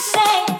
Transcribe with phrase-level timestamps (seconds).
[0.00, 0.59] say.